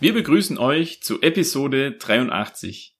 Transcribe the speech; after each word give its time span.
Wir 0.00 0.14
begrüßen 0.14 0.56
euch 0.56 1.02
zu 1.02 1.20
Episode 1.20 1.92
83. 1.92 2.96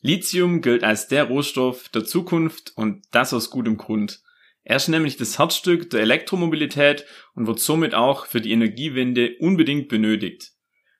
Lithium 0.00 0.62
gilt 0.62 0.82
als 0.82 1.06
der 1.06 1.24
Rohstoff 1.24 1.90
der 1.90 2.06
Zukunft 2.06 2.72
und 2.74 3.04
das 3.10 3.34
aus 3.34 3.50
gutem 3.50 3.76
Grund. 3.76 4.22
Er 4.64 4.76
ist 4.76 4.88
nämlich 4.88 5.18
das 5.18 5.38
Herzstück 5.38 5.90
der 5.90 6.00
Elektromobilität 6.00 7.04
und 7.34 7.46
wird 7.46 7.60
somit 7.60 7.94
auch 7.94 8.24
für 8.24 8.40
die 8.40 8.52
Energiewende 8.52 9.36
unbedingt 9.40 9.88
benötigt. 9.88 10.52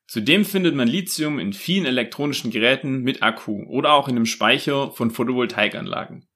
Zudem 0.06 0.44
findet 0.44 0.74
man 0.74 0.86
Lithium 0.86 1.38
in 1.38 1.54
vielen 1.54 1.86
elektronischen 1.86 2.50
Geräten 2.50 3.00
mit 3.00 3.22
Akku 3.22 3.62
oder 3.70 3.94
auch 3.94 4.06
in 4.06 4.16
dem 4.16 4.26
Speicher 4.26 4.92
von 4.92 5.10
Photovoltaikanlagen. 5.10 6.28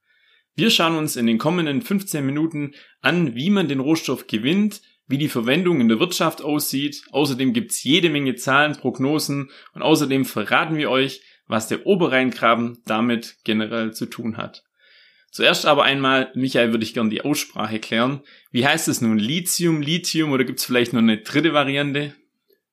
Wir 0.55 0.70
schauen 0.70 0.97
uns 0.97 1.17
in 1.17 1.27
den 1.27 1.37
kommenden 1.37 1.83
15 1.83 2.25
Minuten 2.25 2.73
an, 3.03 3.34
wie 3.34 3.51
man 3.51 3.69
den 3.69 3.81
Rohstoff 3.81 4.27
gewinnt, 4.27 4.81
wie 5.12 5.19
die 5.19 5.29
Verwendung 5.29 5.83
in 5.83 5.89
der 5.89 6.01
Wirtschaft 6.01 6.43
aussieht. 6.43 7.02
Außerdem 7.12 7.53
gibt's 7.53 7.84
jede 7.84 8.09
Menge 8.09 8.34
Zahlen, 8.34 8.77
Prognosen 8.77 9.51
und 9.75 9.83
außerdem 9.83 10.25
verraten 10.25 10.77
wir 10.77 10.91
euch, 10.91 11.20
was 11.47 11.69
der 11.69 11.86
Oberrheingraben 11.86 12.78
damit 12.86 13.36
generell 13.45 13.92
zu 13.92 14.06
tun 14.06 14.39
hat. 14.39 14.64
Zuerst 15.31 15.67
aber 15.67 15.84
einmal, 15.84 16.33
Michael, 16.34 16.73
würde 16.73 16.84
ich 16.84 16.95
gerne 16.95 17.11
die 17.11 17.25
Aussprache 17.25 17.78
klären. 17.78 18.23
Wie 18.51 18.67
heißt 18.67 18.89
es 18.89 19.03
nun? 19.03 19.19
Lithium, 19.19 19.83
Lithium 19.83 20.33
oder 20.33 20.45
gibt's 20.45 20.64
vielleicht 20.64 20.95
noch 20.95 21.01
eine 21.01 21.19
dritte 21.19 21.53
Variante? 21.53 22.14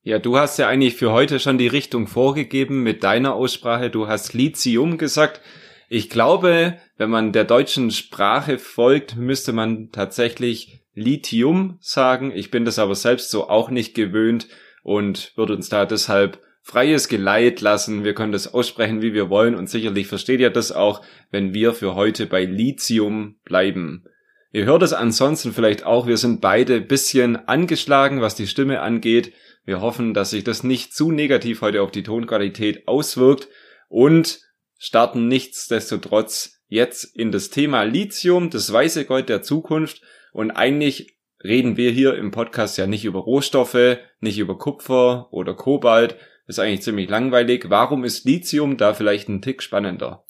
Ja, 0.02 0.18
du 0.18 0.38
hast 0.38 0.58
ja 0.60 0.70
eigentlich 0.70 0.96
für 0.96 1.12
heute 1.12 1.42
schon 1.42 1.58
die 1.58 1.68
Richtung 1.68 2.08
vorgegeben 2.08 2.84
mit 2.84 3.04
deiner 3.04 3.34
Aussprache. 3.34 3.90
Du 3.90 4.08
hast 4.08 4.34
Lithium 4.34 4.98
gesagt. 4.98 5.42
Ich 5.90 6.10
glaube, 6.10 6.78
wenn 6.98 7.10
man 7.10 7.34
der 7.34 7.44
deutschen 7.44 7.92
Sprache 7.92 8.60
folgt, 8.60 9.18
müsste 9.18 9.52
man 9.52 9.92
tatsächlich 9.92 10.79
Lithium 11.00 11.78
sagen. 11.82 12.32
Ich 12.34 12.52
bin 12.52 12.66
das 12.66 12.80
aber 12.80 12.96
selbst 12.96 13.32
so 13.32 13.50
auch 13.50 13.70
nicht 13.70 13.96
gewöhnt 13.96 14.48
und 14.84 15.34
würde 15.36 15.56
uns 15.56 15.70
da 15.70 15.86
deshalb 15.86 16.42
freies 16.62 17.08
Geleit 17.08 17.62
lassen. 17.62 18.04
Wir 18.04 18.14
können 18.14 18.32
das 18.32 18.54
aussprechen, 18.54 19.02
wie 19.02 19.14
wir 19.14 19.30
wollen 19.30 19.56
und 19.56 19.70
sicherlich 19.70 20.08
versteht 20.08 20.40
ihr 20.40 20.50
das 20.50 20.72
auch, 20.72 21.02
wenn 21.32 21.54
wir 21.54 21.74
für 21.74 21.96
heute 21.96 22.26
bei 22.26 22.46
Lithium 22.46 23.40
bleiben. 23.44 24.06
Ihr 24.52 24.66
hört 24.66 24.84
es 24.84 24.94
ansonsten 24.94 25.54
vielleicht 25.54 25.84
auch, 25.86 26.08
wir 26.08 26.18
sind 26.18 26.42
beide 26.42 26.82
bisschen 26.82 27.36
angeschlagen, 27.48 28.22
was 28.22 28.36
die 28.36 28.48
Stimme 28.48 28.82
angeht. 28.82 29.34
Wir 29.64 29.82
hoffen, 29.82 30.14
dass 30.14 30.32
sich 30.32 30.44
das 30.44 30.64
nicht 30.64 30.94
zu 30.94 31.12
negativ 31.12 31.62
heute 31.62 31.82
auf 31.82 31.92
die 31.92 32.04
Tonqualität 32.04 32.88
auswirkt 32.88 33.48
und 33.88 34.40
starten 34.80 35.28
nichtsdestotrotz 35.28 36.62
jetzt 36.68 37.04
in 37.16 37.32
das 37.32 37.50
Thema 37.50 37.84
Lithium, 37.84 38.50
das 38.50 38.72
weiße 38.72 39.06
Gold 39.06 39.30
der 39.30 39.42
Zukunft 39.44 40.02
und 40.34 40.52
eigentlich 40.52 41.18
reden 41.44 41.78
wir 41.78 41.92
hier 41.92 42.16
im 42.16 42.32
Podcast 42.32 42.78
ja 42.78 42.88
nicht 42.88 43.06
über 43.06 43.20
Rohstoffe, 43.20 43.98
nicht 44.20 44.38
über 44.40 44.58
Kupfer 44.58 45.32
oder 45.32 45.54
Kobalt, 45.54 46.18
ist 46.48 46.60
eigentlich 46.60 46.82
ziemlich 46.82 47.10
langweilig. 47.10 47.66
Warum 47.70 48.04
ist 48.04 48.26
Lithium 48.26 48.78
da 48.78 48.94
vielleicht 48.94 49.30
ein 49.30 49.42
Tick 49.42 49.62
spannender? 49.62 50.26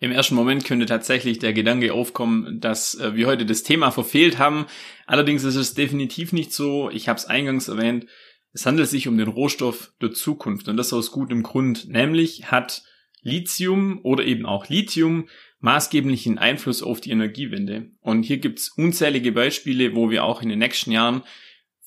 Im 0.00 0.12
ersten 0.12 0.36
Moment 0.36 0.64
könnte 0.64 0.86
tatsächlich 0.86 1.40
der 1.40 1.52
Gedanke 1.52 1.92
aufkommen, 1.92 2.60
dass 2.60 2.94
äh, 2.94 3.16
wir 3.16 3.26
heute 3.26 3.44
das 3.44 3.64
Thema 3.64 3.90
verfehlt 3.90 4.38
haben. 4.38 4.66
Allerdings 5.06 5.42
ist 5.42 5.56
es 5.56 5.74
definitiv 5.74 6.32
nicht 6.32 6.52
so. 6.52 6.88
Ich 6.90 7.08
habe 7.08 7.18
es 7.18 7.26
eingangs 7.26 7.68
erwähnt. 7.68 8.06
Es 8.52 8.64
handelt 8.64 8.88
sich 8.88 9.08
um 9.08 9.18
den 9.18 9.28
Rohstoff 9.28 9.92
der 10.00 10.12
Zukunft 10.12 10.68
und 10.68 10.76
das 10.76 10.92
aus 10.92 11.10
gutem 11.10 11.42
Grund. 11.42 11.88
Nämlich 11.88 12.50
hat 12.50 12.82
Lithium 13.22 14.00
oder 14.04 14.24
eben 14.24 14.46
auch 14.46 14.68
Lithium 14.68 15.28
maßgeblichen 15.60 16.38
Einfluss 16.38 16.82
auf 16.82 17.00
die 17.00 17.10
Energiewende. 17.10 17.90
Und 18.00 18.22
hier 18.22 18.38
gibt 18.38 18.60
es 18.60 18.68
unzählige 18.68 19.32
Beispiele, 19.32 19.94
wo 19.94 20.10
wir 20.10 20.24
auch 20.24 20.42
in 20.42 20.48
den 20.48 20.58
nächsten 20.58 20.92
Jahren 20.92 21.22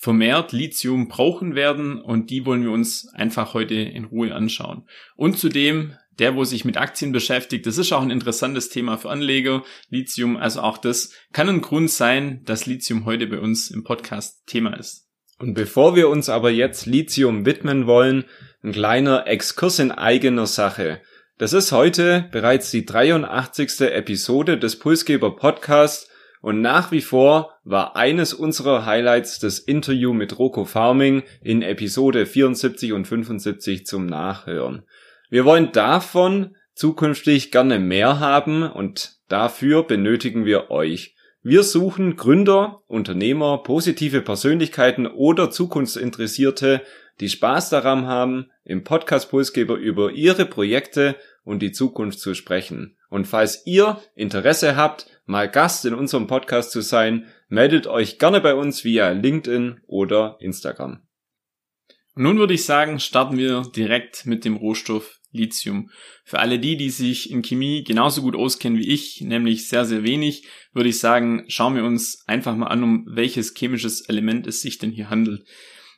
vermehrt 0.01 0.51
Lithium 0.51 1.07
brauchen 1.07 1.53
werden 1.53 2.01
und 2.01 2.31
die 2.31 2.45
wollen 2.45 2.63
wir 2.63 2.71
uns 2.71 3.07
einfach 3.13 3.53
heute 3.53 3.75
in 3.75 4.05
Ruhe 4.05 4.33
anschauen. 4.33 4.87
Und 5.15 5.37
zudem, 5.37 5.93
der, 6.17 6.35
wo 6.35 6.43
sich 6.43 6.65
mit 6.65 6.75
Aktien 6.77 7.11
beschäftigt, 7.11 7.67
das 7.67 7.77
ist 7.77 7.91
auch 7.91 8.01
ein 8.01 8.09
interessantes 8.09 8.69
Thema 8.69 8.97
für 8.97 9.11
Anleger, 9.11 9.63
Lithium, 9.89 10.37
also 10.37 10.61
auch 10.61 10.79
das 10.79 11.13
kann 11.33 11.49
ein 11.49 11.61
Grund 11.61 11.91
sein, 11.91 12.41
dass 12.45 12.65
Lithium 12.65 13.05
heute 13.05 13.27
bei 13.27 13.39
uns 13.39 13.69
im 13.69 13.83
Podcast 13.83 14.47
Thema 14.47 14.73
ist. 14.73 15.07
Und 15.37 15.53
bevor 15.53 15.95
wir 15.95 16.09
uns 16.09 16.29
aber 16.29 16.49
jetzt 16.49 16.87
Lithium 16.87 17.45
widmen 17.45 17.85
wollen, 17.85 18.25
ein 18.63 18.71
kleiner 18.71 19.27
Exkurs 19.27 19.79
in 19.79 19.91
eigener 19.91 20.47
Sache. 20.47 21.01
Das 21.41 21.53
ist 21.53 21.71
heute 21.71 22.29
bereits 22.31 22.69
die 22.69 22.85
83. 22.85 23.81
Episode 23.81 24.59
des 24.59 24.77
Pulsgeber 24.77 25.35
Podcasts 25.35 26.07
und 26.39 26.61
nach 26.61 26.91
wie 26.91 27.01
vor 27.01 27.55
war 27.63 27.95
eines 27.95 28.35
unserer 28.35 28.85
Highlights 28.85 29.39
das 29.39 29.57
Interview 29.57 30.13
mit 30.13 30.37
Rocco 30.37 30.65
Farming 30.65 31.23
in 31.41 31.63
Episode 31.63 32.27
74 32.27 32.93
und 32.93 33.07
75 33.07 33.87
zum 33.87 34.05
Nachhören. 34.05 34.83
Wir 35.31 35.43
wollen 35.43 35.71
davon 35.71 36.55
zukünftig 36.75 37.49
gerne 37.49 37.79
mehr 37.79 38.19
haben 38.19 38.61
und 38.61 39.15
dafür 39.27 39.81
benötigen 39.81 40.45
wir 40.45 40.69
euch. 40.69 41.15
Wir 41.41 41.63
suchen 41.63 42.17
Gründer, 42.17 42.83
Unternehmer, 42.85 43.63
positive 43.63 44.21
Persönlichkeiten 44.21 45.07
oder 45.07 45.49
Zukunftsinteressierte, 45.49 46.83
die 47.19 47.29
Spaß 47.29 47.71
daran 47.71 48.05
haben, 48.05 48.51
im 48.63 48.83
Podcast 48.83 49.31
Pulsgeber 49.31 49.75
über 49.75 50.11
ihre 50.11 50.45
Projekte 50.45 51.15
und 51.43 51.61
die 51.61 51.71
Zukunft 51.71 52.19
zu 52.19 52.33
sprechen. 52.33 52.97
Und 53.09 53.27
falls 53.27 53.65
ihr 53.65 54.01
Interesse 54.15 54.75
habt, 54.75 55.07
mal 55.25 55.49
Gast 55.49 55.85
in 55.85 55.93
unserem 55.93 56.27
Podcast 56.27 56.71
zu 56.71 56.81
sein, 56.81 57.27
meldet 57.49 57.87
euch 57.87 58.19
gerne 58.19 58.41
bei 58.41 58.55
uns 58.55 58.83
via 58.83 59.11
LinkedIn 59.11 59.81
oder 59.87 60.37
Instagram. 60.39 61.01
Nun 62.15 62.37
würde 62.37 62.53
ich 62.53 62.65
sagen, 62.65 62.99
starten 62.99 63.37
wir 63.37 63.63
direkt 63.75 64.25
mit 64.25 64.43
dem 64.43 64.57
Rohstoff 64.57 65.19
Lithium. 65.31 65.89
Für 66.25 66.39
alle 66.39 66.59
die, 66.59 66.75
die 66.75 66.89
sich 66.89 67.31
in 67.31 67.41
Chemie 67.41 67.83
genauso 67.83 68.21
gut 68.21 68.35
auskennen 68.35 68.79
wie 68.79 68.89
ich, 68.89 69.21
nämlich 69.21 69.67
sehr, 69.67 69.85
sehr 69.85 70.03
wenig, 70.03 70.45
würde 70.73 70.89
ich 70.89 70.99
sagen, 70.99 71.45
schauen 71.47 71.75
wir 71.75 71.85
uns 71.85 72.23
einfach 72.27 72.55
mal 72.55 72.67
an, 72.67 72.83
um 72.83 73.05
welches 73.09 73.53
chemisches 73.53 74.01
Element 74.01 74.45
es 74.47 74.61
sich 74.61 74.77
denn 74.77 74.91
hier 74.91 75.09
handelt. 75.09 75.47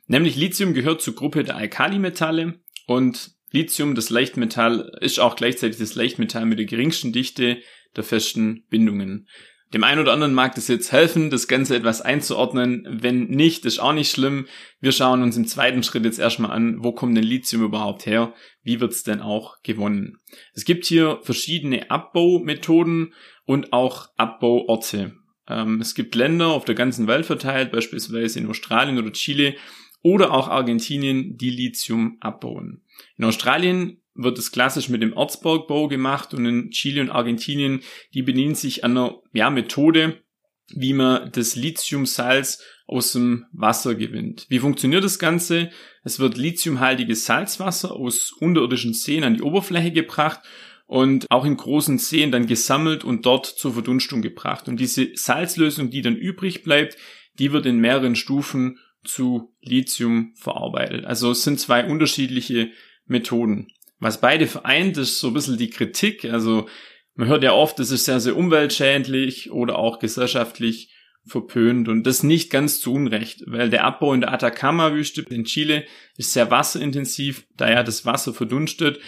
Nämlich 0.07 0.35
Lithium 0.35 0.73
gehört 0.73 1.01
zur 1.01 1.15
Gruppe 1.15 1.43
der 1.43 1.55
Alkalimetalle 1.55 2.59
und 2.85 3.31
Lithium, 3.53 3.95
das 3.95 4.09
Leichtmetall, 4.09 4.91
ist 4.99 5.19
auch 5.19 5.35
gleichzeitig 5.35 5.77
das 5.77 5.95
Leichtmetall 5.95 6.45
mit 6.45 6.59
der 6.59 6.65
geringsten 6.65 7.13
Dichte 7.13 7.59
der 7.95 8.03
festen 8.03 8.65
Bindungen. 8.69 9.27
Dem 9.73 9.83
einen 9.83 10.01
oder 10.01 10.13
anderen 10.13 10.33
mag 10.33 10.53
das 10.53 10.67
jetzt 10.67 10.91
helfen, 10.91 11.31
das 11.31 11.47
Ganze 11.47 11.75
etwas 11.75 12.01
einzuordnen. 12.01 12.85
Wenn 12.89 13.25
nicht, 13.25 13.65
ist 13.65 13.79
auch 13.79 13.93
nicht 13.93 14.11
schlimm. 14.11 14.47
Wir 14.79 14.91
schauen 14.91 15.23
uns 15.23 15.35
im 15.35 15.47
zweiten 15.47 15.81
Schritt 15.81 16.05
jetzt 16.05 16.19
erstmal 16.19 16.51
an, 16.51 16.83
wo 16.83 16.91
kommt 16.91 17.17
denn 17.17 17.23
Lithium 17.23 17.63
überhaupt 17.63 18.05
her? 18.05 18.33
Wie 18.61 18.79
wird's 18.79 19.01
denn 19.01 19.21
auch 19.21 19.61
gewonnen? 19.63 20.17
Es 20.53 20.65
gibt 20.65 20.85
hier 20.85 21.19
verschiedene 21.23 21.89
Abbaumethoden 21.89 23.13
und 23.45 23.73
auch 23.73 24.09
Abbauorte. 24.15 25.13
Ähm, 25.47 25.81
es 25.81 25.95
gibt 25.95 26.13
Länder 26.13 26.47
auf 26.47 26.65
der 26.65 26.75
ganzen 26.75 27.07
Welt 27.07 27.25
verteilt, 27.25 27.71
beispielsweise 27.71 28.39
in 28.39 28.47
Australien 28.47 28.99
oder 28.99 29.11
Chile 29.11 29.55
oder 30.03 30.31
auch 30.31 30.49
Argentinien, 30.49 31.37
die 31.37 31.49
Lithium 31.49 32.17
abbauen. 32.19 32.83
In 33.17 33.25
Australien 33.25 34.01
wird 34.13 34.37
es 34.37 34.51
klassisch 34.51 34.89
mit 34.89 35.01
dem 35.01 35.13
Erzbergbau 35.13 35.87
gemacht 35.87 36.33
und 36.33 36.45
in 36.45 36.69
Chile 36.69 37.01
und 37.01 37.09
Argentinien, 37.09 37.81
die 38.13 38.21
bedienen 38.21 38.53
sich 38.53 38.83
an 38.83 38.91
einer 38.91 39.21
ja, 39.33 39.49
Methode, 39.49 40.21
wie 40.75 40.93
man 40.93 41.31
das 41.31 41.55
Lithiumsalz 41.55 42.61
aus 42.85 43.13
dem 43.13 43.45
Wasser 43.51 43.95
gewinnt. 43.95 44.45
Wie 44.49 44.59
funktioniert 44.59 45.03
das 45.03 45.19
Ganze? 45.19 45.71
Es 46.03 46.19
wird 46.19 46.37
lithiumhaltiges 46.37 47.25
Salzwasser 47.25 47.91
aus 47.91 48.31
unterirdischen 48.31 48.93
Seen 48.93 49.23
an 49.23 49.35
die 49.35 49.41
Oberfläche 49.41 49.91
gebracht 49.91 50.41
und 50.85 51.25
auch 51.31 51.45
in 51.45 51.57
großen 51.57 51.97
Seen 51.97 52.31
dann 52.31 52.45
gesammelt 52.45 53.03
und 53.03 53.25
dort 53.25 53.45
zur 53.45 53.73
Verdunstung 53.73 54.21
gebracht. 54.21 54.67
Und 54.67 54.79
diese 54.79 55.09
Salzlösung, 55.15 55.89
die 55.89 56.01
dann 56.01 56.15
übrig 56.15 56.63
bleibt, 56.63 56.97
die 57.39 57.51
wird 57.51 57.65
in 57.65 57.79
mehreren 57.79 58.15
Stufen 58.15 58.77
zu 59.03 59.53
Lithium 59.61 60.33
verarbeitet. 60.35 61.05
Also 61.05 61.31
es 61.31 61.43
sind 61.43 61.59
zwei 61.59 61.85
unterschiedliche 61.85 62.71
Methoden. 63.05 63.67
Was 63.99 64.21
beide 64.21 64.47
vereint, 64.47 64.97
ist 64.97 65.19
so 65.19 65.27
ein 65.27 65.33
bisschen 65.33 65.57
die 65.57 65.69
Kritik. 65.69 66.25
Also 66.25 66.67
man 67.15 67.27
hört 67.27 67.43
ja 67.43 67.53
oft, 67.53 67.79
es 67.79 67.91
ist 67.91 68.05
sehr, 68.05 68.19
sehr 68.19 68.35
umweltschädlich 68.35 69.51
oder 69.51 69.77
auch 69.77 69.99
gesellschaftlich 69.99 70.89
verpönt 71.25 71.87
und 71.87 72.03
das 72.03 72.23
nicht 72.23 72.49
ganz 72.49 72.81
zu 72.81 72.93
Unrecht, 72.93 73.43
weil 73.45 73.69
der 73.69 73.85
Abbau 73.85 74.13
in 74.13 74.21
der 74.21 74.33
Atacama-Wüste 74.33 75.21
in 75.29 75.45
Chile 75.45 75.85
ist 76.17 76.33
sehr 76.33 76.51
wasserintensiv, 76.51 77.45
da 77.55 77.69
ja 77.69 77.83
das 77.83 78.05
Wasser 78.05 78.33
verdunstet 78.33 78.99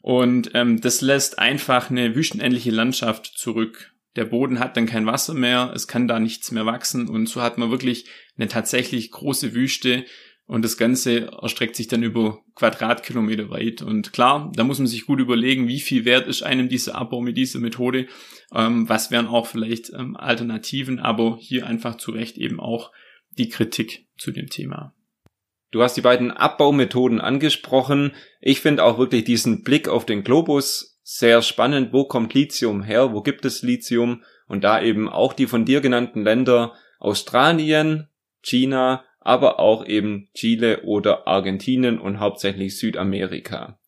und 0.00 0.52
ähm, 0.54 0.80
das 0.80 1.02
lässt 1.02 1.38
einfach 1.38 1.90
eine 1.90 2.14
wüstenähnliche 2.14 2.70
Landschaft 2.70 3.26
zurück. 3.36 3.92
Der 4.16 4.24
Boden 4.24 4.58
hat 4.58 4.76
dann 4.76 4.86
kein 4.86 5.06
Wasser 5.06 5.34
mehr, 5.34 5.72
es 5.74 5.86
kann 5.86 6.08
da 6.08 6.18
nichts 6.18 6.50
mehr 6.50 6.66
wachsen 6.66 7.08
und 7.08 7.28
so 7.28 7.40
hat 7.42 7.58
man 7.58 7.70
wirklich 7.70 8.06
eine 8.36 8.48
tatsächlich 8.48 9.10
große 9.10 9.54
Wüste, 9.54 10.04
und 10.48 10.64
das 10.64 10.78
Ganze 10.78 11.30
erstreckt 11.42 11.76
sich 11.76 11.88
dann 11.88 12.02
über 12.02 12.42
Quadratkilometer 12.54 13.50
weit. 13.50 13.82
Und 13.82 14.14
klar, 14.14 14.50
da 14.54 14.64
muss 14.64 14.78
man 14.78 14.86
sich 14.86 15.04
gut 15.04 15.20
überlegen, 15.20 15.68
wie 15.68 15.78
viel 15.78 16.06
wert 16.06 16.26
ist 16.26 16.42
einem 16.42 16.70
dieser 16.70 16.94
Abbau 16.94 17.20
mit 17.20 17.36
dieser 17.36 17.58
Methode. 17.58 18.06
Ähm, 18.54 18.88
was 18.88 19.10
wären 19.10 19.26
auch 19.26 19.46
vielleicht 19.46 19.92
ähm, 19.92 20.16
Alternativen, 20.16 21.00
aber 21.00 21.36
hier 21.38 21.66
einfach 21.66 21.96
zu 21.96 22.12
Recht 22.12 22.38
eben 22.38 22.60
auch 22.60 22.92
die 23.36 23.50
Kritik 23.50 24.06
zu 24.16 24.32
dem 24.32 24.46
Thema. 24.46 24.94
Du 25.70 25.82
hast 25.82 25.98
die 25.98 26.00
beiden 26.00 26.30
Abbaumethoden 26.30 27.20
angesprochen. 27.20 28.12
Ich 28.40 28.62
finde 28.62 28.84
auch 28.84 28.96
wirklich 28.96 29.24
diesen 29.24 29.62
Blick 29.62 29.86
auf 29.86 30.06
den 30.06 30.24
Globus 30.24 30.97
sehr 31.10 31.40
spannend. 31.40 31.94
Wo 31.94 32.04
kommt 32.04 32.34
Lithium 32.34 32.82
her? 32.82 33.14
Wo 33.14 33.22
gibt 33.22 33.46
es 33.46 33.62
Lithium? 33.62 34.22
Und 34.46 34.62
da 34.62 34.82
eben 34.82 35.08
auch 35.08 35.32
die 35.32 35.46
von 35.46 35.64
dir 35.64 35.80
genannten 35.80 36.22
Länder 36.22 36.74
Australien, 36.98 38.08
China, 38.42 39.04
aber 39.18 39.58
auch 39.58 39.86
eben 39.86 40.28
Chile 40.34 40.82
oder 40.82 41.26
Argentinien 41.26 41.98
und 41.98 42.20
hauptsächlich 42.20 42.78
Südamerika. 42.78 43.78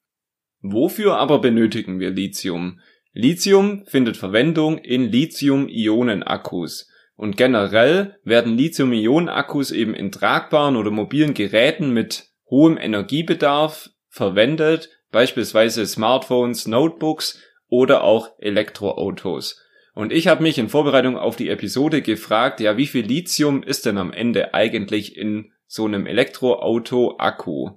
Wofür 0.62 1.18
aber 1.18 1.40
benötigen 1.40 2.00
wir 2.00 2.08
Lithium? 2.10 2.80
Lithium 3.12 3.84
findet 3.84 4.16
Verwendung 4.16 4.78
in 4.78 5.12
Lithium-Ionen-Akkus. 5.12 6.88
Und 7.16 7.36
generell 7.36 8.16
werden 8.24 8.56
Lithium-Ionen-Akkus 8.56 9.72
eben 9.72 9.92
in 9.92 10.10
tragbaren 10.10 10.76
oder 10.76 10.90
mobilen 10.90 11.34
Geräten 11.34 11.92
mit 11.92 12.30
hohem 12.48 12.78
Energiebedarf 12.78 13.90
verwendet, 14.08 14.88
beispielsweise 15.10 15.86
Smartphones, 15.86 16.66
Notebooks 16.66 17.40
oder 17.68 18.04
auch 18.04 18.38
Elektroautos. 18.38 19.60
Und 19.94 20.12
ich 20.12 20.28
habe 20.28 20.42
mich 20.42 20.58
in 20.58 20.68
Vorbereitung 20.68 21.16
auf 21.16 21.36
die 21.36 21.48
Episode 21.48 22.02
gefragt, 22.02 22.60
ja, 22.60 22.76
wie 22.76 22.86
viel 22.86 23.04
Lithium 23.04 23.62
ist 23.62 23.86
denn 23.86 23.98
am 23.98 24.12
Ende 24.12 24.54
eigentlich 24.54 25.16
in 25.16 25.52
so 25.66 25.84
einem 25.84 26.06
Elektroauto-Akku? 26.06 27.70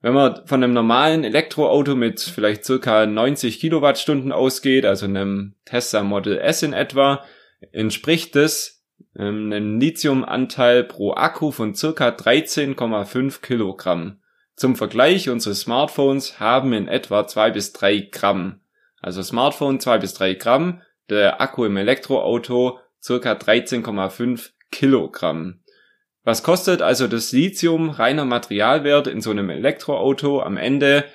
Wenn 0.00 0.14
man 0.14 0.46
von 0.46 0.62
einem 0.62 0.72
normalen 0.72 1.22
Elektroauto 1.22 1.94
mit 1.94 2.20
vielleicht 2.20 2.64
circa 2.64 3.06
90 3.06 3.60
Kilowattstunden 3.60 4.32
ausgeht, 4.32 4.84
also 4.84 5.06
einem 5.06 5.54
Tesla 5.64 6.02
Model 6.02 6.38
S 6.38 6.64
in 6.64 6.72
etwa, 6.72 7.24
entspricht 7.70 8.34
das 8.34 8.84
ähm, 9.16 9.52
einem 9.52 9.78
Lithiumanteil 9.78 10.82
pro 10.84 11.12
Akku 11.14 11.52
von 11.52 11.74
circa 11.74 12.08
13,5 12.08 13.40
Kilogramm. 13.42 14.21
Zum 14.62 14.76
Vergleich, 14.76 15.28
unsere 15.28 15.56
Smartphones 15.56 16.38
haben 16.38 16.72
in 16.72 16.86
etwa 16.86 17.26
zwei 17.26 17.50
bis 17.50 17.72
drei 17.72 17.98
Gramm. 17.98 18.60
Also 19.00 19.20
Smartphone 19.20 19.80
zwei 19.80 19.98
bis 19.98 20.14
drei 20.14 20.34
Gramm, 20.34 20.82
der 21.10 21.40
Akku 21.40 21.64
im 21.64 21.76
Elektroauto 21.76 22.78
circa 23.02 23.32
13,5 23.32 24.50
Kilogramm. 24.70 25.64
Was 26.22 26.44
kostet 26.44 26.80
also 26.80 27.08
das 27.08 27.32
Lithium 27.32 27.90
reiner 27.90 28.24
Materialwert 28.24 29.08
in 29.08 29.20
so 29.20 29.32
einem 29.32 29.50
Elektroauto 29.50 30.40
am 30.40 30.56
Ende 30.56 31.06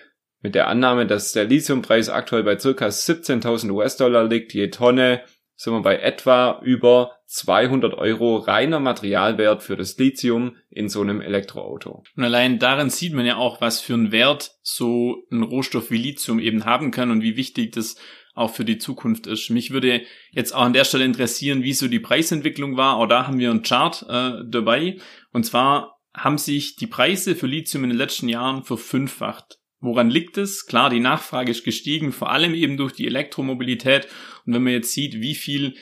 mit 0.41 0.53
der 0.53 0.67
Annahme, 0.67 1.07
dass 1.07 1.31
der 1.31 1.45
Lithiumpreis 1.45 2.09
aktuell 2.09 2.43
bei 2.43 2.59
circa 2.59 2.87
17.000 2.87 3.71
US-Dollar 3.71 4.25
liegt 4.25 4.53
je 4.53 4.71
Tonne, 4.71 5.21
sind 5.55 5.71
wir 5.71 5.81
bei 5.81 5.99
etwa 5.99 6.59
über 6.63 7.16
200 7.27 7.93
Euro 7.93 8.37
reiner 8.37 8.79
Materialwert 8.79 9.61
für 9.61 9.75
das 9.75 9.97
Lithium 9.97 10.55
in 10.69 10.87
so 10.87 11.01
einem 11.01 11.19
Elektroauto. 11.19 12.03
Und 12.15 12.23
allein 12.23 12.57
darin 12.57 12.89
sieht 12.89 13.13
man 13.13 13.25
ja 13.25 13.35
auch, 13.35 13.59
was 13.59 13.81
für 13.81 13.93
einen 13.93 14.13
Wert 14.13 14.51
so 14.61 15.23
ein 15.29 15.43
Rohstoff 15.43 15.91
wie 15.91 15.97
Lithium 15.97 16.39
eben 16.39 16.63
haben 16.63 16.89
kann 16.89 17.11
und 17.11 17.21
wie 17.21 17.35
wichtig 17.35 17.73
das 17.73 17.97
auch 18.33 18.53
für 18.53 18.63
die 18.63 18.77
Zukunft 18.77 19.27
ist. 19.27 19.49
Mich 19.49 19.71
würde 19.71 20.03
jetzt 20.31 20.55
auch 20.55 20.61
an 20.61 20.73
der 20.73 20.85
Stelle 20.85 21.03
interessieren, 21.03 21.63
wie 21.63 21.73
so 21.73 21.89
die 21.89 21.99
Preisentwicklung 21.99 22.77
war. 22.77 22.95
Auch 22.95 23.07
da 23.07 23.27
haben 23.27 23.39
wir 23.39 23.51
einen 23.51 23.63
Chart 23.63 24.05
äh, 24.07 24.43
dabei. 24.47 24.97
Und 25.33 25.43
zwar 25.43 25.99
haben 26.15 26.37
sich 26.37 26.77
die 26.77 26.87
Preise 26.87 27.35
für 27.35 27.47
Lithium 27.47 27.83
in 27.83 27.89
den 27.89 27.97
letzten 27.97 28.29
Jahren 28.29 28.63
verfünffacht. 28.63 29.59
Woran 29.79 30.09
liegt 30.09 30.37
es? 30.37 30.65
Klar, 30.65 30.89
die 30.89 30.99
Nachfrage 30.99 31.51
ist 31.51 31.65
gestiegen, 31.65 32.11
vor 32.11 32.31
allem 32.31 32.53
eben 32.53 32.77
durch 32.77 32.93
die 32.93 33.05
Elektromobilität. 33.05 34.07
Und 34.45 34.53
wenn 34.53 34.63
man 34.63 34.73
jetzt 34.73 34.93
sieht, 34.93 35.19
wie 35.19 35.35
viel 35.35 35.75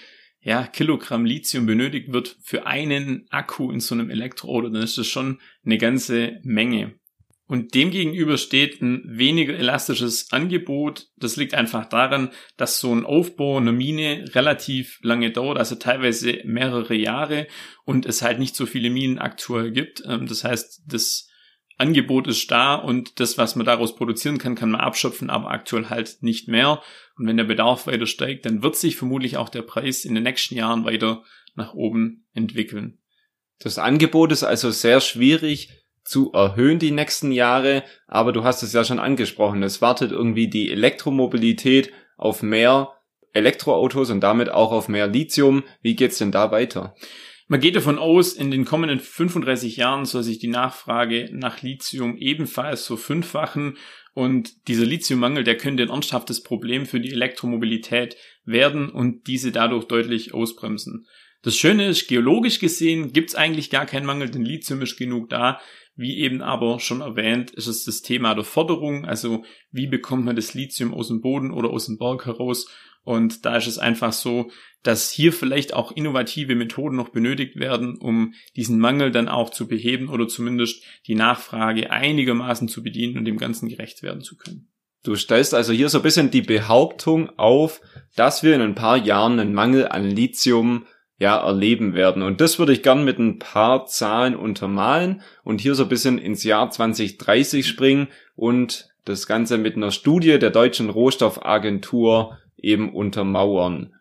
ja, 0.45 0.68
Kilogramm 0.68 1.25
Lithium 1.25 1.65
benötigt 1.65 2.13
wird 2.13 2.38
für 2.39 2.68
einen 2.68 3.25
Akku 3.31 3.71
in 3.71 3.80
so 3.80 3.95
einem 3.95 4.12
Elektroauto, 4.12 4.69
dann 4.69 4.83
ist 4.83 4.95
das 4.95 5.07
schon 5.07 5.39
eine 5.65 5.80
ganze 5.80 6.39
Menge. 6.44 6.94
Und 7.47 7.74
demgegenüber 7.74 8.38
steht 8.38 8.80
ein 8.80 9.03
weniger 9.06 9.56
elastisches 9.56 10.31
Angebot. 10.31 11.07
Das 11.18 11.36
liegt 11.36 11.56
einfach 11.56 11.86
daran, 11.86 12.30
dass 12.57 12.80
so 12.80 12.94
ein 12.94 13.06
Aufbau 13.06 13.57
einer 13.57 13.71
Mine 13.71 14.25
relativ 14.33 15.00
lange 15.01 15.31
dauert, 15.31 15.57
also 15.57 15.75
teilweise 15.75 16.42
mehrere 16.44 16.94
Jahre 16.94 17.47
und 17.83 18.06
es 18.06 18.21
halt 18.21 18.38
nicht 18.38 18.56
so 18.56 18.68
viele 18.68 18.92
Minen 18.92 19.18
aktuell 19.18 19.71
gibt. 19.71 20.03
Ähm, 20.07 20.27
das 20.27 20.44
heißt, 20.44 20.83
das 20.88 21.27
Angebot 21.77 22.27
ist 22.27 22.50
da 22.51 22.75
und 22.75 23.19
das, 23.19 23.38
was 23.38 23.56
man 23.56 23.66
daraus 23.66 23.95
produzieren 23.95 24.38
kann, 24.38 24.56
kann 24.56 24.72
man 24.72 24.81
abschöpfen, 24.81 25.30
aber 25.30 25.51
aktuell 25.51 25.89
halt 25.89 26.18
nicht 26.22 26.48
mehr. 26.48 26.81
Und 27.18 27.27
wenn 27.27 27.38
der 27.38 27.44
Bedarf 27.44 27.88
weiter 27.88 28.06
steigt, 28.06 28.45
dann 28.45 28.63
wird 28.63 28.75
sich 28.75 28.95
vermutlich 28.95 29.38
auch 29.38 29.50
der 29.50 29.62
Preis 29.62 30.06
in 30.06 30.16
den 30.16 30.24
nächsten 30.24 30.56
Jahren 30.56 30.86
weiter 30.86 31.24
nach 31.56 31.74
oben 31.74 32.25
entwickeln. 32.33 33.00
Das 33.60 33.77
Angebot 33.77 34.31
ist 34.31 34.44
also 34.44 34.72
sehr 34.72 35.01
schwierig 35.01 35.69
zu 36.04 36.31
erhöhen 36.33 36.80
die 36.80 36.92
nächsten 36.92 37.31
Jahre, 37.31 37.83
aber 38.07 38.31
du 38.31 38.44
hast 38.44 38.62
es 38.63 38.74
ja 38.74 38.83
schon 38.83 39.00
angesprochen, 39.00 39.63
es 39.63 39.81
wartet 39.81 40.12
irgendwie 40.12 40.48
die 40.48 40.71
Elektromobilität 40.71 41.92
auf 42.16 42.44
mehr 42.44 42.92
Elektroautos 43.33 44.12
und 44.12 44.21
damit 44.21 44.50
auch 44.50 44.71
auf 44.71 44.88
mehr 44.88 45.07
Lithium. 45.07 45.63
Wie 45.81 45.95
geht's 45.95 46.19
denn 46.19 46.31
da 46.31 46.51
weiter? 46.51 46.95
Man 47.47 47.59
geht 47.59 47.75
davon 47.75 48.00
aus, 48.00 48.33
in 48.33 48.50
den 48.50 48.65
kommenden 48.65 49.00
35 49.00 49.77
Jahren 49.77 50.06
soll 50.06 50.24
sich 50.24 50.39
die 50.39 50.47
Nachfrage 50.47 51.30
nach 51.31 51.62
Lithium 51.62 52.18
ebenfalls 52.18 52.86
so 52.86 52.97
fünffachen 52.97 53.77
und 54.15 54.68
dieser 54.68 54.86
Lithiummangel, 54.86 55.44
der 55.44 55.57
könnte 55.57 55.83
ein 55.83 55.89
ernsthaftes 55.89 56.42
Problem 56.42 56.88
für 56.88 57.00
die 57.00 57.12
Elektromobilität 57.12 58.15
werden 58.45 58.89
und 58.89 59.27
diese 59.27 59.51
dadurch 59.51 59.86
deutlich 59.86 60.33
ausbremsen. 60.33 61.06
Das 61.44 61.56
Schöne 61.56 61.89
ist, 61.89 62.07
geologisch 62.07 62.57
gesehen 62.57 63.13
gibt's 63.13 63.36
eigentlich 63.36 63.69
gar 63.69 63.86
keinen 63.86 64.07
Mangel, 64.07 64.31
denn 64.31 64.44
Lithium 64.44 64.81
ist 64.81 64.97
genug 64.97 65.30
da. 65.30 65.59
Wie 65.95 66.18
eben 66.18 66.42
aber 66.42 66.80
schon 66.80 67.01
erwähnt, 67.01 67.51
ist 67.51 67.68
es 67.68 67.86
das 67.86 68.01
Thema 68.01 68.33
der 68.33 68.44
Forderung, 68.44 69.06
also 69.06 69.45
wie 69.71 69.85
bekommt 69.85 70.25
man 70.25 70.35
das 70.35 70.56
Lithium 70.56 70.94
aus 70.94 71.09
dem 71.09 71.21
Boden 71.21 71.52
oder 71.52 71.69
aus 71.69 71.85
dem 71.85 71.99
Berg 71.99 72.25
heraus. 72.25 72.68
Und 73.06 73.45
da 73.45 73.56
ist 73.56 73.68
es 73.68 73.78
einfach 73.78 74.12
so, 74.12 74.52
dass 74.83 75.09
hier 75.09 75.31
vielleicht 75.31 75.74
auch 75.74 75.92
innovative 75.92 76.56
Methoden 76.56 76.95
noch 76.95 77.09
benötigt 77.09 77.56
werden, 77.56 77.97
um 77.97 78.33
diesen 78.56 78.78
Mangel 78.78 79.12
dann 79.12 79.30
auch 79.30 79.52
zu 79.52 79.68
beheben 79.68 80.09
oder 80.09 80.28
zumindest 80.28 80.83
die 81.07 81.16
Nachfrage 81.16 81.92
einigermaßen 81.92 82.68
zu 82.68 82.83
bedienen 82.83 83.18
und 83.18 83.26
dem 83.26 83.38
Ganzen 83.38 83.69
gerecht 83.69 84.04
werden 84.04 84.21
zu 84.21 84.35
können. 84.35 84.68
Du 85.04 85.16
stellst 85.16 85.54
also 85.54 85.71
hier 85.71 85.90
so 85.90 86.00
ein 86.00 86.04
bisschen 86.04 86.31
die 86.31 86.42
Behauptung 86.42 87.30
auf, 87.38 87.80
dass 88.16 88.42
wir 88.42 88.56
in 88.56 88.62
ein 88.62 88.76
paar 88.76 88.97
Jahren 88.97 89.40
einen 89.40 89.54
Mangel 89.54 89.88
an 89.88 90.09
Lithium 90.09 90.88
ja 91.18 91.38
erleben 91.38 91.94
werden. 91.94 92.24
Und 92.24 92.42
das 92.42 92.59
würde 92.59 92.74
ich 92.74 92.83
gern 92.83 93.06
mit 93.06 93.19
ein 93.19 93.40
paar 93.40 93.85
Zahlen 93.85 94.35
untermalen 94.35 95.21
und 95.44 95.62
hier 95.62 95.76
so 95.76 95.83
ein 95.83 95.90
bisschen 95.90 96.18
ins 96.18 96.44
Jahr 96.44 96.69
2030 96.71 97.68
springen 97.68 98.07
und 98.35 98.90
das 99.06 99.28
Ganze 99.28 99.59
mit 99.59 99.76
einer 99.76 99.92
Studie 99.92 100.40
der 100.40 100.50
deutschen 100.50 100.90
Rohstoffagentur 100.90 102.38
eben 102.66 102.94
untermauern. 102.94 103.94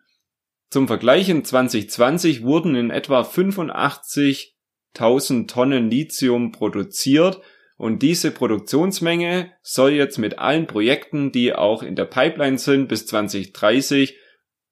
Zum 0.69 0.87
Vergleich 0.87 1.29
in 1.29 1.45
2020 1.45 2.43
wurden 2.43 2.75
in 2.75 2.89
etwa 2.89 3.21
85.000 3.21 5.47
Tonnen 5.47 5.89
Lithium 5.89 6.51
produziert 6.51 7.39
und 7.77 8.01
diese 8.01 8.31
Produktionsmenge 8.31 9.51
soll 9.61 9.91
jetzt 9.91 10.17
mit 10.17 10.39
allen 10.39 10.67
Projekten, 10.67 11.31
die 11.31 11.53
auch 11.53 11.83
in 11.83 11.95
der 11.95 12.05
Pipeline 12.05 12.57
sind, 12.57 12.87
bis 12.87 13.05
2030 13.05 14.17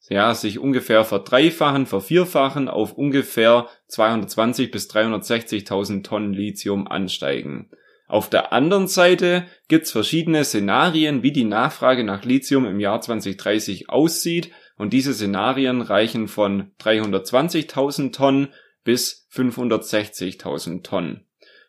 ja, 0.10 0.36
sich 0.36 0.60
ungefähr 0.60 1.06
verdreifachen, 1.06 1.86
vervierfachen 1.86 2.68
auf 2.68 2.92
ungefähr 2.94 3.70
220 3.88 4.70
bis 4.70 4.90
360.000 4.90 6.04
Tonnen 6.04 6.34
Lithium 6.34 6.88
ansteigen. 6.88 7.70
Auf 8.14 8.30
der 8.30 8.54
anderen 8.54 8.88
Seite 8.88 9.48
gibt's 9.70 9.90
verschiedene 9.90 10.46
Szenarien, 10.46 11.24
wie 11.24 11.32
die 11.32 11.46
Nachfrage 11.46 12.04
nach 12.04 12.24
Lithium 12.24 12.68
im 12.68 12.80
Jahr 12.80 13.02
2030 13.02 13.90
aussieht 13.90 14.52
und 14.78 14.94
diese 14.94 15.16
Szenarien 15.16 15.82
reichen 15.82 16.28
von 16.28 16.74
320.000 16.80 18.14
Tonnen 18.14 18.50
bis 18.84 19.28
560.000 19.34 20.84
Tonnen. 20.84 21.26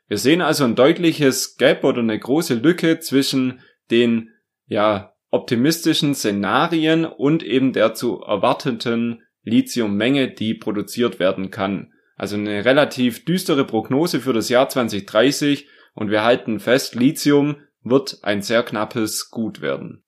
Wir 0.07 0.19
sehen 0.19 0.43
also 0.43 0.65
ein 0.65 0.75
deutliches 0.75 1.57
Gap 1.57 1.83
oder 1.83 2.01
eine 2.01 2.19
große 2.19 2.57
Lücke 2.57 3.01
zwischen 3.01 3.61
den 3.91 4.29
ja 4.67 5.15
optimistischen 5.31 6.15
Szenarien 6.15 7.07
und 7.07 7.43
eben 7.43 7.73
der 7.73 7.95
zu 7.95 8.21
erwarteten 8.21 9.23
Lithiummenge, 9.45 10.29
die 10.29 10.53
produziert 10.53 11.19
werden 11.19 11.51
kann. 11.51 11.95
Also 12.17 12.37
eine 12.37 12.67
relativ 12.67 13.25
düstere 13.25 13.65
Prognose 13.65 14.21
für 14.21 14.35
das 14.35 14.51
Jahr 14.51 14.69
2030 14.69 15.69
und 15.95 16.11
wir 16.11 16.23
halten 16.23 16.61
fest, 16.61 16.95
Lithium 16.95 17.57
wird 17.83 18.19
ein 18.23 18.43
sehr 18.43 18.63
knappes 18.63 19.31
Gut 19.31 19.61
werden. 19.61 20.05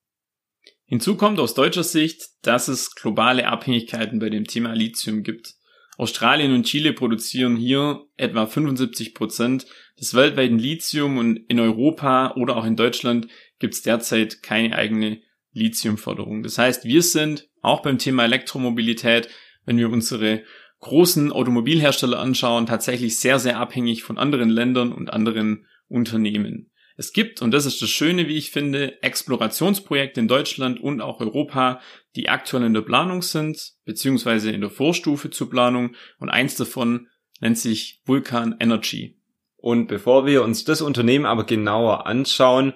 Hinzu 0.85 1.15
kommt 1.15 1.39
aus 1.39 1.53
deutscher 1.53 1.83
Sicht, 1.83 2.21
dass 2.43 2.67
es 2.67 2.95
globale 2.95 3.47
Abhängigkeiten 3.47 4.19
bei 4.19 4.29
dem 4.29 4.45
Thema 4.45 4.73
Lithium 4.73 5.23
gibt. 5.23 5.55
Australien 5.97 6.53
und 6.53 6.65
Chile 6.65 6.93
produzieren 6.93 7.57
hier 7.57 8.05
etwa 8.15 8.45
75 8.45 9.13
Prozent 9.13 9.65
des 9.99 10.13
weltweiten 10.13 10.59
Lithium 10.59 11.17
und 11.17 11.37
in 11.49 11.59
Europa 11.59 12.35
oder 12.35 12.55
auch 12.55 12.65
in 12.65 12.75
Deutschland 12.75 13.27
gibt 13.59 13.73
es 13.73 13.81
derzeit 13.81 14.43
keine 14.43 14.75
eigene 14.75 15.21
Lithiumförderung. 15.53 16.43
Das 16.43 16.57
heißt, 16.57 16.85
wir 16.85 17.01
sind 17.01 17.49
auch 17.61 17.81
beim 17.81 17.97
Thema 17.97 18.23
Elektromobilität, 18.23 19.27
wenn 19.65 19.77
wir 19.77 19.89
unsere 19.89 20.43
großen 20.79 21.31
Automobilhersteller 21.31 22.19
anschauen, 22.19 22.67
tatsächlich 22.67 23.19
sehr, 23.19 23.39
sehr 23.39 23.59
abhängig 23.59 24.03
von 24.03 24.17
anderen 24.17 24.49
Ländern 24.49 24.93
und 24.93 25.11
anderen 25.11 25.65
Unternehmen. 25.87 26.71
Es 26.99 27.13
gibt, 27.13 27.43
und 27.43 27.51
das 27.51 27.67
ist 27.67 27.79
das 27.81 27.91
Schöne, 27.91 28.27
wie 28.27 28.37
ich 28.37 28.49
finde, 28.49 29.01
Explorationsprojekte 29.03 30.19
in 30.19 30.27
Deutschland 30.27 30.79
und 30.79 30.99
auch 30.99 31.19
Europa, 31.19 31.79
die 32.15 32.27
aktuell 32.27 32.63
in 32.63 32.73
der 32.73 32.81
Planung 32.81 33.21
sind, 33.21 33.73
beziehungsweise 33.85 34.49
in 34.49 34.61
der 34.61 34.71
Vorstufe 34.71 35.29
zur 35.29 35.49
Planung. 35.49 35.95
Und 36.17 36.29
eins 36.29 36.55
davon 36.55 37.07
nennt 37.39 37.59
sich 37.59 38.01
Vulkan 38.05 38.55
Energy. 38.59 39.19
Und 39.57 39.87
bevor 39.87 40.25
wir 40.25 40.43
uns 40.43 40.63
das 40.63 40.81
Unternehmen 40.81 41.27
aber 41.27 41.45
genauer 41.45 42.07
anschauen, 42.07 42.73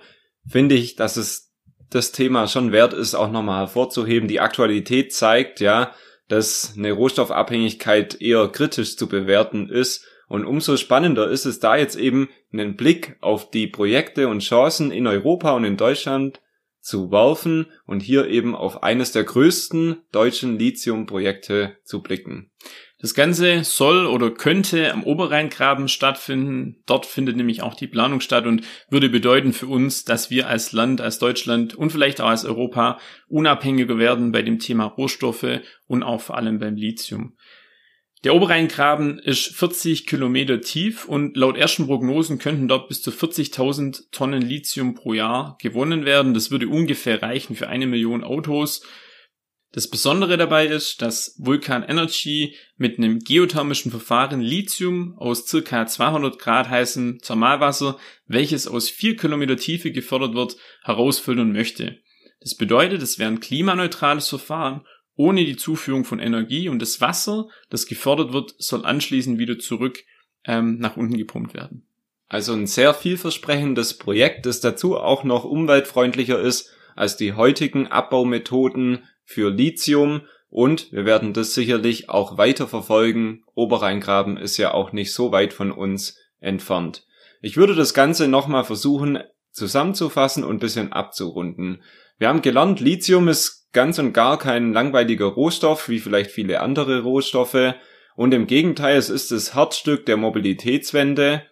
finde 0.47 0.75
ich, 0.75 0.95
dass 0.95 1.17
es 1.17 1.51
das 1.89 2.11
Thema 2.11 2.47
schon 2.47 2.71
wert 2.71 2.93
ist, 2.93 3.15
auch 3.15 3.31
nochmal 3.31 3.61
hervorzuheben. 3.61 4.27
Die 4.27 4.39
Aktualität 4.39 5.13
zeigt 5.13 5.59
ja, 5.61 5.95
dass 6.27 6.75
eine 6.77 6.91
Rohstoffabhängigkeit 6.91 8.21
eher 8.21 8.47
kritisch 8.49 8.97
zu 8.97 9.07
bewerten 9.07 9.67
ist 9.67 10.05
und 10.31 10.45
umso 10.45 10.77
spannender 10.77 11.29
ist 11.29 11.43
es 11.45 11.59
da 11.59 11.75
jetzt 11.75 11.97
eben 11.97 12.29
einen 12.53 12.77
Blick 12.77 13.17
auf 13.19 13.51
die 13.51 13.67
Projekte 13.67 14.29
und 14.29 14.39
Chancen 14.39 14.89
in 14.89 15.05
Europa 15.05 15.51
und 15.51 15.65
in 15.65 15.75
Deutschland 15.75 16.39
zu 16.79 17.11
werfen 17.11 17.65
und 17.85 18.01
hier 18.01 18.29
eben 18.29 18.55
auf 18.55 18.81
eines 18.81 19.11
der 19.11 19.25
größten 19.25 19.97
deutschen 20.13 20.57
Lithium-Projekte 20.57 21.75
zu 21.83 22.01
blicken. 22.01 22.49
Das 23.01 23.13
Ganze 23.13 23.65
soll 23.65 24.05
oder 24.05 24.31
könnte 24.31 24.93
am 24.93 25.03
Oberrheingraben 25.03 25.89
stattfinden. 25.89 26.81
Dort 26.85 27.05
findet 27.05 27.35
nämlich 27.35 27.61
auch 27.61 27.73
die 27.73 27.87
Planung 27.87 28.21
statt 28.21 28.45
und 28.45 28.63
würde 28.89 29.09
bedeuten 29.09 29.51
für 29.51 29.67
uns, 29.67 30.05
dass 30.05 30.29
wir 30.29 30.47
als 30.47 30.71
Land, 30.71 31.01
als 31.01 31.19
Deutschland 31.19 31.75
und 31.75 31.91
vielleicht 31.91 32.21
auch 32.21 32.29
als 32.29 32.45
Europa 32.45 32.99
unabhängiger 33.27 33.97
werden 33.97 34.31
bei 34.31 34.43
dem 34.43 34.59
Thema 34.59 34.85
Rohstoffe 34.85 35.59
und 35.87 36.03
auch 36.03 36.21
vor 36.21 36.37
allem 36.37 36.59
beim 36.59 36.75
Lithium. 36.75 37.35
Der 38.23 38.35
Oberrheingraben 38.35 39.17
ist 39.17 39.55
40 39.55 40.05
Kilometer 40.05 40.61
tief 40.61 41.05
und 41.05 41.35
laut 41.35 41.57
ersten 41.57 41.87
Prognosen 41.87 42.37
könnten 42.37 42.67
dort 42.67 42.87
bis 42.87 43.01
zu 43.01 43.09
40.000 43.09 44.11
Tonnen 44.11 44.43
Lithium 44.43 44.93
pro 44.93 45.13
Jahr 45.13 45.57
gewonnen 45.59 46.05
werden. 46.05 46.35
Das 46.35 46.51
würde 46.51 46.67
ungefähr 46.67 47.23
reichen 47.23 47.55
für 47.55 47.67
eine 47.67 47.87
Million 47.87 48.23
Autos. 48.23 48.85
Das 49.71 49.89
Besondere 49.89 50.37
dabei 50.37 50.67
ist, 50.67 51.01
dass 51.01 51.33
Vulkan 51.39 51.81
Energy 51.81 52.55
mit 52.77 52.99
einem 52.99 53.19
geothermischen 53.19 53.89
Verfahren 53.89 54.41
Lithium 54.41 55.15
aus 55.17 55.47
circa 55.47 55.87
200 55.87 56.37
Grad 56.37 56.69
heißem 56.69 57.19
Thermalwasser, 57.23 57.97
welches 58.27 58.67
aus 58.67 58.89
4 58.89 59.15
Kilometer 59.15 59.57
Tiefe 59.57 59.91
gefördert 59.91 60.35
wird, 60.35 60.57
herausfiltern 60.83 61.53
möchte. 61.53 61.97
Das 62.41 62.53
bedeutet, 62.53 63.01
es 63.01 63.17
wäre 63.17 63.31
ein 63.31 63.39
klimaneutrales 63.39 64.29
Verfahren 64.29 64.85
ohne 65.21 65.45
die 65.45 65.55
Zuführung 65.55 66.03
von 66.03 66.17
Energie 66.17 66.67
und 66.67 66.81
das 66.81 66.99
Wasser, 66.99 67.47
das 67.69 67.85
gefördert 67.85 68.33
wird, 68.33 68.55
soll 68.57 68.87
anschließend 68.87 69.37
wieder 69.37 69.59
zurück 69.59 70.03
ähm, 70.45 70.79
nach 70.79 70.97
unten 70.97 71.15
gepumpt 71.15 71.53
werden. 71.53 71.85
Also 72.27 72.53
ein 72.53 72.65
sehr 72.65 72.95
vielversprechendes 72.95 73.99
Projekt, 73.99 74.47
das 74.47 74.61
dazu 74.61 74.97
auch 74.97 75.23
noch 75.23 75.43
umweltfreundlicher 75.43 76.39
ist 76.39 76.71
als 76.95 77.17
die 77.17 77.33
heutigen 77.33 77.85
Abbaumethoden 77.85 79.03
für 79.23 79.51
Lithium 79.51 80.21
und 80.49 80.91
wir 80.91 81.05
werden 81.05 81.33
das 81.33 81.53
sicherlich 81.53 82.09
auch 82.09 82.39
weiter 82.39 82.67
verfolgen. 82.67 83.43
Oberrheingraben 83.53 84.37
ist 84.37 84.57
ja 84.57 84.73
auch 84.73 84.91
nicht 84.91 85.13
so 85.13 85.31
weit 85.31 85.53
von 85.53 85.71
uns 85.71 86.17
entfernt. 86.39 87.05
Ich 87.41 87.57
würde 87.57 87.75
das 87.75 87.93
Ganze 87.93 88.27
nochmal 88.27 88.63
versuchen 88.63 89.19
zusammenzufassen 89.51 90.43
und 90.43 90.59
bisschen 90.59 90.91
abzurunden. 90.91 91.83
Wir 92.17 92.27
haben 92.27 92.41
gelernt, 92.41 92.79
Lithium 92.79 93.27
ist 93.27 93.60
ganz 93.73 93.99
und 93.99 94.13
gar 94.13 94.37
kein 94.37 94.73
langweiliger 94.73 95.25
Rohstoff 95.25 95.89
wie 95.89 95.99
vielleicht 95.99 96.31
viele 96.31 96.61
andere 96.61 97.01
Rohstoffe 97.01 97.75
und 98.15 98.33
im 98.33 98.47
Gegenteil, 98.47 98.97
es 98.97 99.09
ist 99.09 99.31
das 99.31 99.55
Herzstück 99.55 100.05
der 100.05 100.17
Mobilitätswende, 100.17 101.43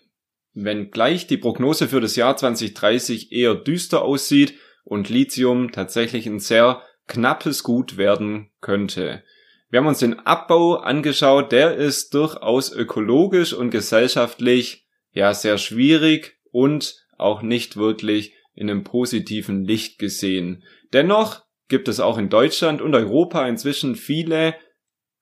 wenngleich 0.54 1.28
die 1.28 1.38
Prognose 1.38 1.88
für 1.88 2.02
das 2.02 2.16
Jahr 2.16 2.36
2030 2.36 3.32
eher 3.32 3.56
düster 3.56 4.02
aussieht 4.02 4.56
und 4.84 5.10
Lithium 5.10 5.72
tatsächlich 5.72 6.28
ein 6.28 6.40
sehr 6.40 6.82
knappes 7.08 7.64
Gut 7.64 7.98
werden 7.98 8.52
könnte. 8.62 9.24
Wir 9.70 9.80
haben 9.80 9.88
uns 9.88 10.00
den 10.00 10.20
Abbau 10.20 10.76
angeschaut, 10.76 11.52
der 11.52 11.76
ist 11.76 12.14
durchaus 12.14 12.72
ökologisch 12.72 13.54
und 13.54 13.70
gesellschaftlich 13.70 14.88
ja 15.12 15.34
sehr 15.34 15.58
schwierig 15.58 16.40
und 16.52 16.96
auch 17.18 17.42
nicht 17.42 17.78
wirklich 17.78 18.34
in 18.54 18.70
einem 18.70 18.84
positiven 18.84 19.64
Licht 19.64 20.00
gesehen. 20.00 20.64
Dennoch 20.92 21.44
gibt 21.70 21.88
es 21.88 22.00
auch 22.00 22.18
in 22.18 22.30
Deutschland 22.30 22.82
und 22.82 22.94
Europa 22.94 23.48
inzwischen 23.48 23.96
viele 23.96 24.56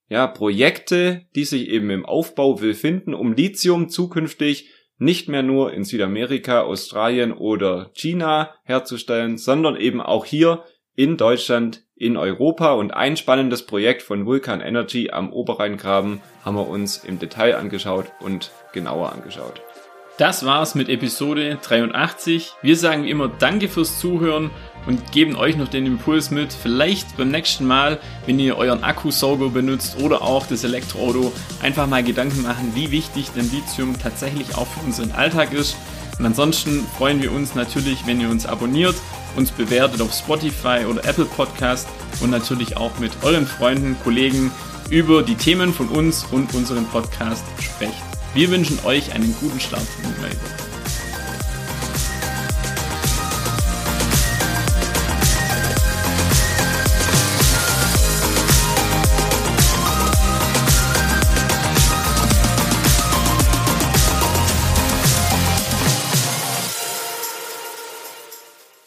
ja, 0.10 0.26
Projekte, 0.28 1.26
die 1.36 1.44
sich 1.44 1.68
eben 1.68 1.90
im 1.90 2.06
Aufbau 2.06 2.56
befinden, 2.56 3.14
um 3.14 3.34
Lithium 3.34 3.90
zukünftig 3.90 4.72
nicht 4.98 5.30
mehr 5.30 5.44
nur 5.44 5.74
in 5.74 5.84
Südamerika, 5.84 6.62
Australien 6.62 7.32
oder 7.32 7.92
China 7.94 8.56
herzustellen, 8.64 9.38
sondern 9.38 9.76
eben 9.76 10.02
auch 10.02 10.26
hier 10.26 10.64
in 10.96 11.18
Deutschland, 11.18 11.86
in 11.96 12.18
Europa. 12.18 12.74
Und 12.74 12.92
ein 12.92 13.18
spannendes 13.18 13.66
Projekt 13.66 14.02
von 14.02 14.26
Vulkan 14.26 14.62
Energy 14.62 15.12
am 15.12 15.32
Oberrheingraben 15.32 16.22
haben 16.44 16.56
wir 16.56 16.68
uns 16.68 17.04
im 17.04 17.20
Detail 17.20 17.58
angeschaut 17.58 18.12
und 18.20 18.52
genauer 18.74 19.12
angeschaut. 19.12 19.62
Das 20.18 20.44
war's 20.44 20.74
mit 20.74 20.90
Episode 20.90 21.60
83. 21.62 22.54
Wir 22.64 22.76
sagen 22.76 23.04
wie 23.04 23.12
immer 23.12 23.28
Danke 23.28 23.70
fürs 23.70 24.00
Zuhören 24.00 24.50
und 24.88 25.12
geben 25.12 25.36
euch 25.36 25.58
noch 25.58 25.68
den 25.68 25.86
Impuls 25.86 26.32
mit, 26.32 26.52
vielleicht 26.54 27.16
beim 27.18 27.30
nächsten 27.30 27.68
Mal, 27.68 28.00
wenn 28.26 28.40
ihr 28.40 28.58
euren 28.58 28.84
Akkusauger 28.84 29.50
benutzt 29.50 29.98
oder 30.02 30.24
auch 30.24 30.48
das 30.48 30.64
Elektroauto, 30.64 31.32
einfach 31.62 31.86
mal 31.86 32.04
Gedanken 32.04 32.42
machen, 32.42 32.72
wie 32.74 32.90
wichtig 32.90 33.30
denn 33.36 33.52
Lithium 33.52 33.96
tatsächlich 34.02 34.56
auch 34.56 34.66
für 34.66 34.84
unseren 34.88 35.12
Alltag 35.12 35.54
ist. 35.54 35.78
Und 36.18 36.26
ansonsten 36.26 36.84
freuen 36.98 37.22
wir 37.22 37.32
uns 37.32 37.54
natürlich, 37.54 38.08
wenn 38.08 38.20
ihr 38.20 38.32
uns 38.32 38.48
abonniert, 38.48 38.96
uns 39.36 39.52
bewertet 39.52 40.02
auf 40.02 40.14
Spotify 40.14 40.86
oder 40.90 41.06
Apple 41.06 41.26
Podcast 41.26 41.88
und 42.22 42.32
natürlich 42.32 42.76
auch 42.76 42.98
mit 42.98 43.12
euren 43.22 43.46
Freunden, 43.46 43.96
Kollegen 44.04 44.52
über 44.90 45.22
die 45.22 45.36
Themen 45.36 45.72
von 45.72 45.90
uns 45.90 46.26
und 46.32 46.56
unserem 46.56 46.86
Podcast 46.86 47.46
sprecht. 47.62 48.17
Wir 48.34 48.52
wünschen 48.52 48.80
euch 48.86 49.14
einen 49.14 49.36
guten 49.40 49.60
Start 49.60 49.88
in 50.04 50.14
die 50.14 50.22
neue 50.22 50.32
Woche. 50.32 50.77